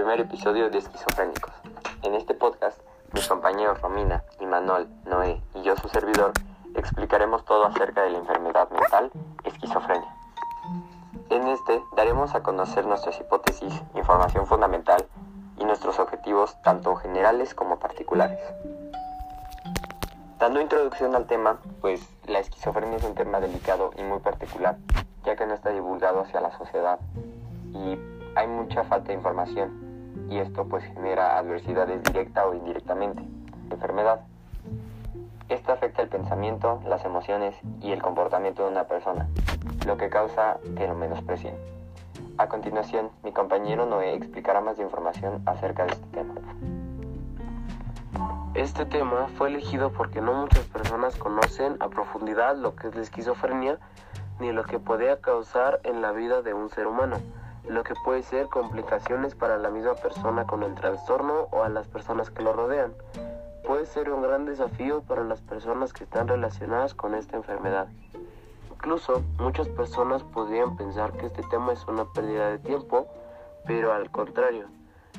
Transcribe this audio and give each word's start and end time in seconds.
primer 0.00 0.20
episodio 0.20 0.70
de 0.70 0.78
Esquizofrénicos. 0.78 1.52
En 2.02 2.14
este 2.14 2.34
podcast, 2.34 2.80
mis 3.12 3.28
compañeros 3.28 3.80
Romina, 3.80 4.24
Imanol, 4.40 4.88
Noé 5.04 5.42
y 5.54 5.62
yo, 5.62 5.76
su 5.76 5.88
servidor, 5.88 6.32
explicaremos 6.74 7.44
todo 7.44 7.66
acerca 7.66 8.02
de 8.02 8.10
la 8.10 8.18
enfermedad 8.18 8.70
mental 8.70 9.10
esquizofrenia. 9.44 10.08
En 11.28 11.46
este 11.48 11.82
daremos 11.96 12.34
a 12.34 12.42
conocer 12.42 12.86
nuestras 12.86 13.20
hipótesis, 13.20 13.82
información 13.94 14.46
fundamental 14.46 15.06
y 15.58 15.64
nuestros 15.64 15.98
objetivos 15.98 16.56
tanto 16.62 16.96
generales 16.96 17.54
como 17.54 17.78
particulares. 17.78 18.40
Dando 20.38 20.60
introducción 20.60 21.14
al 21.14 21.26
tema, 21.26 21.58
pues 21.80 22.00
la 22.26 22.38
esquizofrenia 22.38 22.96
es 22.96 23.04
un 23.04 23.14
tema 23.14 23.40
delicado 23.40 23.90
y 23.96 24.02
muy 24.02 24.20
particular, 24.20 24.78
ya 25.24 25.36
que 25.36 25.46
no 25.46 25.54
está 25.54 25.70
divulgado 25.70 26.22
hacia 26.22 26.40
la 26.40 26.56
sociedad 26.56 26.98
y 27.72 27.98
hay 28.34 28.46
mucha 28.46 28.84
falta 28.84 29.08
de 29.08 29.14
información 29.14 29.90
y 30.28 30.38
esto 30.38 30.64
pues 30.66 30.84
genera 30.84 31.38
adversidades 31.38 32.02
directa 32.02 32.46
o 32.46 32.54
indirectamente. 32.54 33.22
Enfermedad. 33.70 34.20
Esto 35.48 35.72
afecta 35.72 36.02
el 36.02 36.08
pensamiento, 36.08 36.80
las 36.86 37.04
emociones 37.04 37.56
y 37.80 37.90
el 37.90 38.00
comportamiento 38.00 38.64
de 38.64 38.70
una 38.70 38.84
persona, 38.84 39.28
lo 39.86 39.96
que 39.96 40.08
causa 40.08 40.58
que 40.76 40.86
lo 40.86 40.94
menosprecien. 40.94 41.54
A 42.38 42.48
continuación, 42.48 43.10
mi 43.24 43.32
compañero 43.32 43.84
Noé 43.86 44.14
explicará 44.14 44.60
más 44.60 44.78
información 44.78 45.42
acerca 45.46 45.84
de 45.86 45.92
este 45.92 46.06
tema. 46.08 46.34
Este 48.54 48.84
tema 48.84 49.28
fue 49.36 49.48
elegido 49.48 49.92
porque 49.92 50.20
no 50.20 50.34
muchas 50.34 50.64
personas 50.66 51.16
conocen 51.16 51.76
a 51.80 51.88
profundidad 51.88 52.56
lo 52.56 52.76
que 52.76 52.88
es 52.88 52.94
la 52.94 53.02
esquizofrenia 53.02 53.78
ni 54.38 54.52
lo 54.52 54.64
que 54.64 54.78
podría 54.78 55.20
causar 55.20 55.80
en 55.84 56.00
la 56.00 56.12
vida 56.12 56.42
de 56.42 56.54
un 56.54 56.68
ser 56.70 56.86
humano 56.86 57.16
lo 57.68 57.82
que 57.84 57.94
puede 58.04 58.22
ser 58.22 58.46
complicaciones 58.46 59.34
para 59.34 59.58
la 59.58 59.70
misma 59.70 59.94
persona 59.94 60.46
con 60.46 60.62
el 60.62 60.74
trastorno 60.74 61.48
o 61.50 61.62
a 61.62 61.68
las 61.68 61.86
personas 61.86 62.30
que 62.30 62.42
lo 62.42 62.52
rodean. 62.52 62.92
Puede 63.66 63.86
ser 63.86 64.10
un 64.10 64.22
gran 64.22 64.46
desafío 64.46 65.02
para 65.02 65.24
las 65.24 65.40
personas 65.40 65.92
que 65.92 66.04
están 66.04 66.28
relacionadas 66.28 66.94
con 66.94 67.14
esta 67.14 67.36
enfermedad. 67.36 67.88
Incluso 68.72 69.22
muchas 69.38 69.68
personas 69.68 70.22
podrían 70.22 70.76
pensar 70.76 71.12
que 71.12 71.26
este 71.26 71.42
tema 71.50 71.72
es 71.72 71.86
una 71.86 72.06
pérdida 72.06 72.50
de 72.50 72.58
tiempo, 72.58 73.06
pero 73.66 73.92
al 73.92 74.10
contrario, 74.10 74.66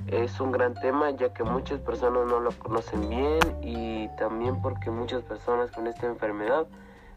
es 0.08 0.40
un 0.40 0.52
gran 0.52 0.74
tema 0.74 1.12
ya 1.12 1.34
que 1.34 1.44
muchas 1.44 1.80
personas 1.80 2.26
no 2.26 2.40
lo 2.40 2.52
conocen 2.52 3.08
bien 3.08 3.40
y 3.62 4.08
también 4.18 4.62
porque 4.62 4.90
muchas 4.90 5.22
personas 5.24 5.72
con 5.72 5.86
esta 5.86 6.08
enfermedad 6.08 6.66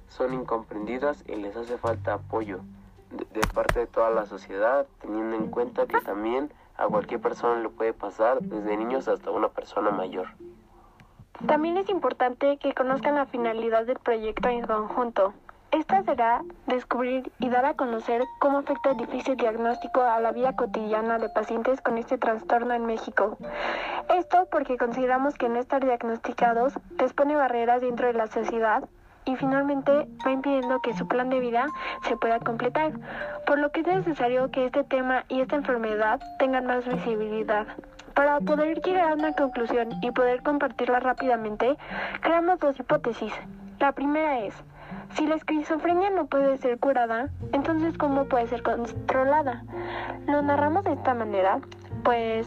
son 0.09 0.35
incomprendidas 0.35 1.25
y 1.27 1.37
les 1.37 1.57
hace 1.57 1.79
falta 1.79 2.15
apoyo 2.15 2.61
de, 3.17 3.41
parte 3.55 3.81
de 3.81 3.87
toda 3.87 4.11
la 4.11 4.27
sociedad, 4.27 4.87
teniendo 5.01 5.37
en 5.37 5.51
cuenta 5.51 5.87
que 5.87 6.01
también 6.01 6.53
a 6.77 6.87
cualquier 6.87 7.21
persona 7.21 7.61
le 7.61 7.69
puede 7.69 7.93
pasar, 7.93 8.41
desde 8.41 8.77
niños 8.77 9.09
hasta 9.09 9.31
una 9.31 9.49
persona 9.49 9.91
mayor. 9.91 10.29
También 11.47 11.77
es 11.77 11.89
importante 11.89 12.57
que 12.59 12.75
conozcan 12.75 13.17
la 13.17 13.27
finalidad 13.27 13.87
del 13.87 13.99
proyecto 13.99 14.49
en 14.49 14.67
conjunto. 14.67 15.35
Esta 15.73 16.05
será 16.05 16.43
descubrir 16.69 17.33
y 17.41 17.49
dar 17.49 17.65
a 17.65 17.75
conocer 17.75 18.23
cómo 18.39 18.59
afecta 18.59 18.93
el 18.93 18.97
difícil 18.97 19.37
diagnóstico 19.37 20.03
a 20.03 20.21
la 20.21 20.31
vida 20.31 20.55
cotidiana 20.55 21.19
de 21.19 21.29
pacientes 21.29 21.81
con 21.81 21.99
este 21.99 22.17
trastorno 22.17 22.75
en 22.75 22.87
México. 22.87 23.37
Esto 24.09 24.47
porque 24.53 24.77
consideramos 24.79 25.35
que 25.35 25.49
no 25.49 25.59
estar 25.59 25.85
diagnosticados 25.85 26.75
les 26.97 27.13
pone 27.13 27.35
barreras 27.35 27.81
dentro 27.81 28.07
de 28.07 28.13
la 28.13 28.29
sociedad 28.29 28.85
y 29.25 29.37
finalmente 29.37 30.07
va 30.27 30.31
impidiendo 30.31 30.81
que 30.81 30.95
su 30.95 31.07
plan 31.07 31.31
de 31.31 31.41
vida 31.41 31.67
se 32.09 32.17
pueda 32.17 32.41
completar, 32.41 32.93
por 33.47 33.59
lo 33.59 33.71
que 33.71 33.81
es 33.81 33.87
necesario 33.87 34.51
que 34.51 34.67
este 34.67 34.85
tema 34.85 35.25
y 35.29 35.41
esta 35.41 35.57
enfermedad 35.57 36.21
tengan 36.39 36.67
más 36.67 36.87
visibilidad. 36.87 37.67
Para 38.15 38.39
poder 38.41 38.81
llegar 38.83 39.11
a 39.11 39.15
una 39.15 39.33
conclusión 39.33 39.89
y 40.03 40.11
poder 40.11 40.43
compartirla 40.43 41.01
rápidamente, 41.01 41.77
creamos 42.21 42.61
dos 42.61 42.79
hipótesis. 42.79 43.33
La 43.81 43.93
primera 43.93 44.39
es, 44.41 44.55
si 45.15 45.27
la 45.27 45.35
esquizofrenia 45.35 46.11
no 46.11 46.27
puede 46.27 46.57
ser 46.59 46.79
curada, 46.79 47.29
entonces 47.53 47.99
¿cómo 47.99 48.27
puede 48.27 48.47
ser 48.47 48.63
controlada? 48.63 49.65
Lo 50.27 50.43
narramos 50.43 50.85
de 50.85 50.93
esta 50.93 51.15
manera, 51.15 51.61
pues 52.05 52.47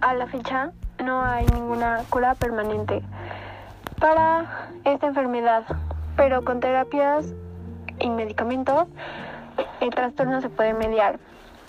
a 0.00 0.14
la 0.14 0.26
fecha 0.26 0.72
no 1.04 1.22
hay 1.22 1.46
ninguna 1.54 2.00
cura 2.10 2.34
permanente 2.34 3.02
para 4.02 4.68
esta 4.84 5.06
enfermedad, 5.06 5.62
pero 6.16 6.44
con 6.44 6.58
terapias 6.58 7.32
y 8.00 8.10
medicamentos 8.10 8.88
el 9.80 9.90
trastorno 9.90 10.40
se 10.40 10.48
puede 10.48 10.74
mediar. 10.74 11.20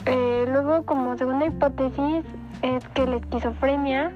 Eh, 0.08 0.46
luego, 0.50 0.84
como 0.84 1.16
segunda 1.16 1.46
hipótesis, 1.46 2.26
es 2.64 2.88
que 2.90 3.06
la 3.06 3.18
esquizofrenia 3.18 4.12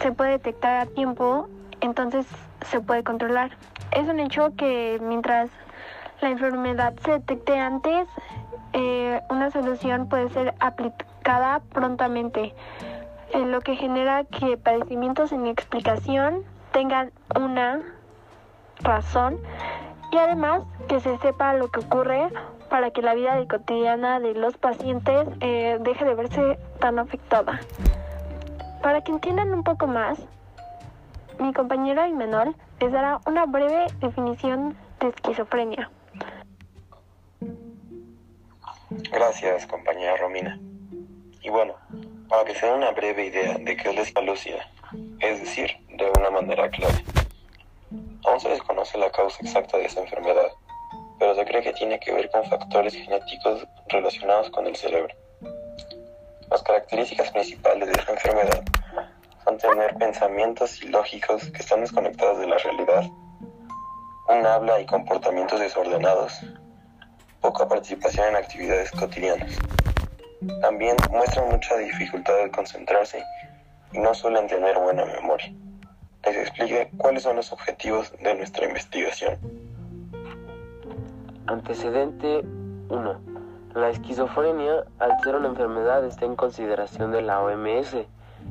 se 0.00 0.10
puede 0.10 0.32
detectar 0.32 0.80
a 0.80 0.86
tiempo, 0.86 1.48
entonces 1.80 2.26
se 2.66 2.80
puede 2.80 3.04
controlar. 3.04 3.52
Es 3.92 4.08
un 4.08 4.18
hecho 4.18 4.52
que 4.56 5.00
mientras 5.00 5.50
la 6.20 6.30
enfermedad 6.30 6.94
se 7.04 7.12
detecte 7.12 7.56
antes, 7.56 8.08
eh, 8.72 9.20
una 9.30 9.52
solución 9.52 10.08
puede 10.08 10.30
ser 10.30 10.52
aplicada 10.58 11.60
prontamente, 11.72 12.52
eh, 13.32 13.46
lo 13.46 13.60
que 13.60 13.76
genera 13.76 14.24
que 14.24 14.56
padecimientos 14.56 15.30
sin 15.30 15.46
explicación 15.46 16.42
tengan 16.74 17.12
una 17.40 17.80
razón 18.80 19.38
y 20.10 20.18
además 20.18 20.64
que 20.88 21.00
se 21.00 21.16
sepa 21.18 21.54
lo 21.54 21.68
que 21.68 21.80
ocurre 21.80 22.28
para 22.68 22.90
que 22.90 23.00
la 23.00 23.14
vida 23.14 23.42
cotidiana 23.48 24.18
de 24.18 24.34
los 24.34 24.56
pacientes 24.58 25.28
eh, 25.40 25.78
deje 25.80 26.04
de 26.04 26.14
verse 26.14 26.58
tan 26.80 26.98
afectada. 26.98 27.60
Para 28.82 29.02
que 29.02 29.12
entiendan 29.12 29.54
un 29.54 29.62
poco 29.62 29.86
más, 29.86 30.18
mi 31.38 31.52
compañero 31.52 32.04
Imenol 32.06 32.56
les 32.80 32.92
dará 32.92 33.20
una 33.26 33.46
breve 33.46 33.86
definición 34.00 34.76
de 34.98 35.08
esquizofrenia. 35.08 35.90
Gracias, 39.12 39.66
compañera 39.66 40.16
Romina. 40.16 40.58
Y 41.40 41.50
bueno, 41.50 41.74
para 42.28 42.44
que 42.44 42.54
se 42.54 42.66
den 42.66 42.76
una 42.76 42.90
breve 42.90 43.26
idea 43.26 43.58
de 43.58 43.76
qué 43.76 43.90
es 43.90 43.94
la 43.94 44.02
escalocida, 44.02 44.68
es 45.20 45.40
decir, 45.40 45.83
de 45.96 46.10
una 46.18 46.30
manera 46.30 46.68
clave. 46.70 47.04
Aún 48.24 48.40
se 48.40 48.48
desconoce 48.48 48.98
la 48.98 49.10
causa 49.10 49.38
exacta 49.42 49.76
de 49.76 49.86
esa 49.86 50.00
enfermedad, 50.00 50.48
pero 51.18 51.34
se 51.34 51.44
cree 51.44 51.62
que 51.62 51.72
tiene 51.72 52.00
que 52.00 52.12
ver 52.12 52.30
con 52.30 52.44
factores 52.44 52.94
genéticos 52.94 53.66
relacionados 53.88 54.50
con 54.50 54.66
el 54.66 54.74
cerebro. 54.74 55.14
Las 56.50 56.62
características 56.62 57.30
principales 57.30 57.88
de 57.88 57.92
esta 57.98 58.12
enfermedad 58.12 58.62
son 59.44 59.58
tener 59.58 59.94
pensamientos 59.96 60.82
ilógicos 60.82 61.50
que 61.50 61.58
están 61.58 61.80
desconectados 61.80 62.38
de 62.38 62.46
la 62.46 62.58
realidad, 62.58 63.04
un 64.28 64.46
habla 64.46 64.80
y 64.80 64.86
comportamientos 64.86 65.60
desordenados, 65.60 66.40
poca 67.40 67.68
participación 67.68 68.28
en 68.28 68.36
actividades 68.36 68.90
cotidianas. 68.90 69.58
También 70.60 70.96
muestran 71.10 71.48
mucha 71.50 71.76
dificultad 71.76 72.36
de 72.36 72.50
concentrarse 72.50 73.22
y 73.92 73.98
no 73.98 74.14
suelen 74.14 74.46
tener 74.46 74.78
buena 74.78 75.04
memoria. 75.04 75.52
Les 76.26 76.36
explique 76.36 76.90
cuáles 76.96 77.22
son 77.22 77.36
los 77.36 77.52
objetivos 77.52 78.12
de 78.22 78.34
nuestra 78.34 78.66
investigación. 78.66 79.36
Antecedente 81.46 82.44
1. 82.88 83.20
La 83.74 83.90
esquizofrenia, 83.90 84.84
al 84.98 85.20
ser 85.22 85.36
una 85.36 85.48
enfermedad, 85.48 86.04
está 86.04 86.24
en 86.24 86.36
consideración 86.36 87.12
de 87.12 87.22
la 87.22 87.40
OMS 87.40 87.96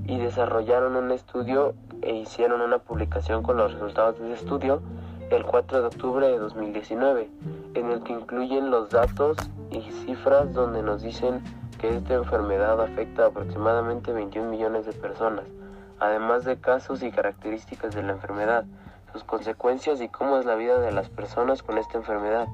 y 0.06 0.18
desarrollaron 0.20 0.96
un 0.96 1.12
estudio 1.12 1.74
e 2.02 2.14
hicieron 2.14 2.62
una 2.62 2.80
publicación 2.80 3.44
con 3.44 3.58
los 3.58 3.74
resultados 3.74 4.20
de 4.20 4.34
ese 4.34 4.44
estudio 4.44 4.82
el 5.32 5.44
4 5.44 5.82
de 5.82 5.88
octubre 5.88 6.28
de 6.28 6.38
2019, 6.38 7.30
en 7.74 7.92
el 7.92 8.04
que 8.04 8.14
incluyen 8.14 8.70
los 8.70 8.90
datos 8.90 9.38
y 9.72 9.82
cifras 10.06 10.54
donde 10.54 10.84
nos 10.84 11.02
dicen 11.02 11.42
esta 11.90 12.14
enfermedad 12.14 12.82
afecta 12.82 13.24
a 13.24 13.28
aproximadamente 13.28 14.14
21 14.14 14.50
millones 14.50 14.86
de 14.86 14.94
personas, 14.94 15.46
además 16.04 16.44
de 16.44 16.60
casos 16.60 17.02
y 17.02 17.12
características 17.12 17.96
de 17.96 18.04
la 18.04 18.12
enfermedad, 18.12 18.66
sus 19.14 19.24
consecuencias 19.24 20.02
y 20.02 20.10
cómo 20.10 20.38
es 20.38 20.46
la 20.46 20.56
vida 20.56 20.80
de 20.80 20.92
las 20.92 21.10
personas 21.10 21.64
con 21.64 21.78
esta 21.78 21.98
enfermedad. 21.98 22.48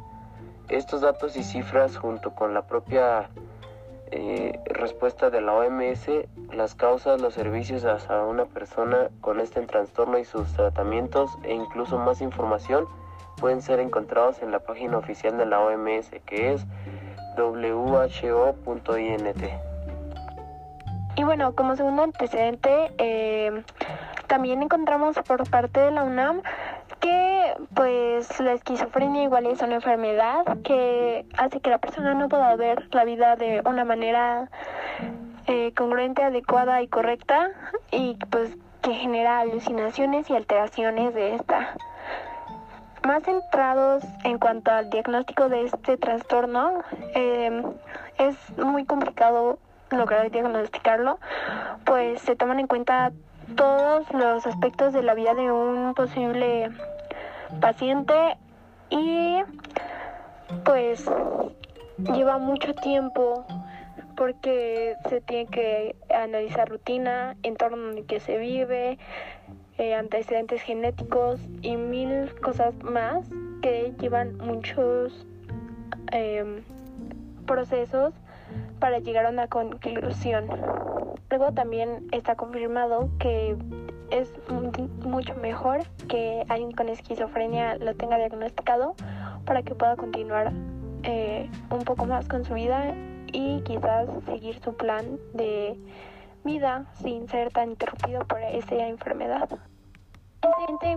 Estos 0.67 1.01
datos 1.01 1.35
y 1.35 1.43
cifras 1.43 1.97
junto 1.97 2.35
con 2.35 2.53
la 2.53 2.67
propia 2.67 3.29
eh, 4.11 4.59
respuesta 4.65 5.31
de 5.31 5.41
la 5.41 5.53
OMS, 5.53 6.09
las 6.53 6.75
causas, 6.75 7.19
los 7.21 7.33
servicios 7.33 7.85
a 7.85 8.23
una 8.25 8.45
persona 8.45 9.09
con 9.19 9.39
este 9.39 9.61
trastorno 9.61 10.19
y 10.19 10.25
sus 10.25 10.53
tratamientos 10.53 11.31
e 11.43 11.55
incluso 11.55 11.97
más 11.97 12.21
información 12.21 12.85
pueden 13.39 13.63
ser 13.63 13.79
encontrados 13.79 14.43
en 14.43 14.51
la 14.51 14.59
página 14.59 14.97
oficial 14.97 15.37
de 15.37 15.47
la 15.47 15.59
OMS 15.59 16.11
que 16.27 16.53
es 16.53 16.65
who.int. 17.35 18.59
Bueno, 21.29 21.53
como 21.53 21.75
segundo 21.75 22.01
antecedente, 22.01 22.91
eh, 22.97 23.63
también 24.25 24.63
encontramos 24.63 25.15
por 25.27 25.47
parte 25.47 25.79
de 25.79 25.91
la 25.91 26.01
UNAM 26.01 26.41
que 27.01 27.53
pues 27.75 28.39
la 28.39 28.53
esquizofrenia 28.53 29.25
igual 29.25 29.45
es 29.45 29.61
una 29.61 29.75
enfermedad 29.75 30.43
que 30.63 31.27
hace 31.37 31.59
que 31.59 31.69
la 31.69 31.77
persona 31.77 32.15
no 32.15 32.29
pueda 32.29 32.55
ver 32.55 32.87
la 32.95 33.03
vida 33.03 33.35
de 33.35 33.61
una 33.63 33.85
manera 33.85 34.49
eh, 35.45 35.71
congruente, 35.77 36.23
adecuada 36.23 36.81
y 36.81 36.87
correcta 36.87 37.51
y 37.91 38.17
pues 38.31 38.57
que 38.81 38.95
genera 38.95 39.41
alucinaciones 39.41 40.31
y 40.31 40.35
alteraciones 40.35 41.13
de 41.13 41.35
esta. 41.35 41.75
Más 43.05 43.21
centrados 43.21 44.03
en 44.23 44.39
cuanto 44.39 44.71
al 44.71 44.89
diagnóstico 44.89 45.47
de 45.47 45.65
este 45.65 45.95
trastorno, 45.95 46.81
eh, 47.13 47.61
es 48.17 48.35
muy 48.57 48.83
complicado 48.85 49.59
lograr 49.91 50.29
diagnosticarlo, 50.31 51.19
pues 51.85 52.21
se 52.21 52.35
toman 52.35 52.59
en 52.59 52.67
cuenta 52.67 53.11
todos 53.55 54.11
los 54.13 54.45
aspectos 54.45 54.93
de 54.93 55.03
la 55.03 55.13
vida 55.13 55.33
de 55.33 55.51
un 55.51 55.93
posible 55.93 56.69
paciente 57.59 58.37
y 58.89 59.39
pues 60.63 61.09
lleva 61.97 62.37
mucho 62.37 62.73
tiempo 62.75 63.45
porque 64.15 64.95
se 65.07 65.21
tiene 65.21 65.47
que 65.47 65.95
analizar 66.13 66.69
rutina, 66.69 67.35
entorno 67.43 67.91
en 67.91 67.97
el 67.99 68.05
que 68.05 68.19
se 68.19 68.37
vive, 68.37 68.97
eh, 69.77 69.95
antecedentes 69.95 70.61
genéticos 70.61 71.39
y 71.61 71.77
mil 71.77 72.29
cosas 72.41 72.75
más 72.83 73.25
que 73.61 73.93
llevan 73.99 74.37
muchos 74.37 75.25
em, 76.11 76.63
procesos 77.45 78.13
para 78.79 78.99
llegar 78.99 79.25
a 79.25 79.29
una 79.29 79.47
conclusión. 79.47 80.47
Luego 81.29 81.51
también 81.53 82.07
está 82.11 82.35
confirmado 82.35 83.09
que 83.19 83.55
es 84.09 84.33
mucho 85.03 85.35
mejor 85.35 85.81
que 86.07 86.43
alguien 86.49 86.71
con 86.71 86.89
esquizofrenia 86.89 87.75
lo 87.77 87.95
tenga 87.95 88.17
diagnosticado 88.17 88.95
para 89.45 89.61
que 89.61 89.75
pueda 89.75 89.95
continuar 89.95 90.51
eh, 91.03 91.49
un 91.69 91.83
poco 91.83 92.05
más 92.05 92.27
con 92.27 92.43
su 92.43 92.55
vida 92.55 92.95
y 93.31 93.61
quizás 93.61 94.09
seguir 94.25 94.59
su 94.63 94.75
plan 94.75 95.19
de 95.33 95.77
vida 96.43 96.85
sin 97.01 97.27
ser 97.27 97.51
tan 97.51 97.71
interrumpido 97.71 98.25
por 98.25 98.39
esa 98.41 98.87
enfermedad. 98.87 99.49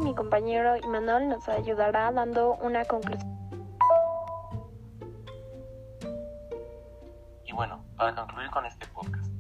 Mi 0.01 0.15
compañero 0.15 0.77
Imanol 0.77 1.29
nos 1.29 1.49
ayudará 1.49 2.11
dando 2.13 2.57
una 2.63 2.85
conclusión. 2.85 3.42
Y 7.53 7.55
bueno, 7.55 7.85
para 7.99 8.15
concluir 8.15 8.51
con 8.51 8.65
este 8.65 8.87
podcast, 8.87 9.31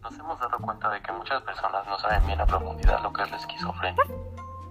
nos 0.00 0.18
hemos 0.18 0.40
dado 0.40 0.58
cuenta 0.60 0.88
de 0.88 1.02
que 1.02 1.12
muchas 1.12 1.42
personas 1.42 1.86
no 1.86 1.98
saben 1.98 2.26
bien 2.26 2.40
a 2.40 2.46
profundidad 2.46 3.02
lo 3.02 3.12
que 3.12 3.20
es 3.20 3.30
la 3.30 3.36
esquizofrenia 3.36 4.02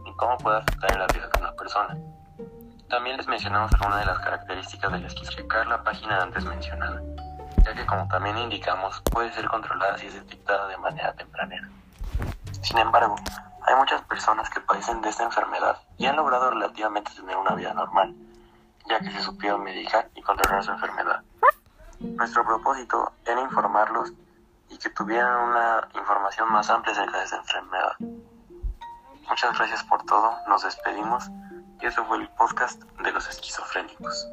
ni 0.03 0.11
cómo 0.15 0.35
puede 0.39 0.57
afectar 0.57 0.91
en 0.93 0.97
la 0.97 1.05
vida 1.13 1.27
de 1.27 1.39
una 1.39 1.51
persona. 1.51 1.95
También 2.89 3.17
les 3.17 3.27
mencionamos 3.27 3.71
algunas 3.73 3.99
de 3.99 4.05
las 4.07 4.17
características 4.17 4.91
de 4.91 4.99
la 5.01 5.07
esquizofrenia. 5.07 5.65
La 5.65 5.83
página 5.83 6.23
antes 6.23 6.43
mencionada 6.43 6.99
ya 7.63 7.75
que 7.75 7.85
como 7.85 8.07
también 8.07 8.39
indicamos 8.39 9.03
puede 9.11 9.31
ser 9.33 9.47
controlada 9.47 9.95
si 9.99 10.07
es 10.07 10.15
detectada 10.15 10.67
de 10.67 10.77
manera 10.77 11.13
tempranera. 11.13 11.69
Sin 12.63 12.79
embargo, 12.79 13.17
hay 13.67 13.75
muchas 13.75 14.01
personas 14.01 14.49
que 14.49 14.61
padecen 14.61 14.99
de 15.01 15.09
esta 15.09 15.25
enfermedad 15.25 15.77
y 15.99 16.07
han 16.07 16.15
logrado 16.15 16.49
relativamente 16.49 17.11
tener 17.13 17.37
una 17.37 17.53
vida 17.53 17.71
normal, 17.71 18.15
ya 18.89 18.99
que 18.99 19.11
se 19.11 19.21
supieron 19.21 19.63
medicar 19.63 20.09
y 20.15 20.23
controlar 20.23 20.63
su 20.63 20.71
enfermedad. 20.71 21.21
Nuestro 21.99 22.45
propósito 22.45 23.11
era 23.25 23.41
informarlos 23.41 24.13
y 24.69 24.77
que 24.77 24.89
tuvieran 24.89 25.49
una 25.49 25.87
información 25.93 26.51
más 26.51 26.69
amplia 26.69 26.93
acerca 26.93 27.17
de 27.17 27.23
esta 27.23 27.37
enfermedad. 27.37 27.93
Muchas 29.27 29.57
gracias 29.57 29.83
por 29.83 30.03
todo, 30.05 30.33
nos 30.47 30.63
despedimos 30.63 31.29
y 31.81 31.85
eso 31.85 32.03
fue 32.05 32.17
el 32.17 32.29
podcast 32.29 32.81
de 33.03 33.11
los 33.11 33.27
esquizofrénicos. 33.29 34.27